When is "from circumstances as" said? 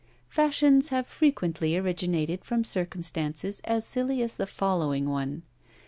2.43-3.85